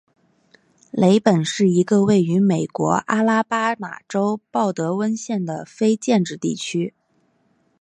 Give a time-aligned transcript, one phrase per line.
[0.89, 6.95] 雷本是一个位于美国阿拉巴马州鲍德温县的非建制地区。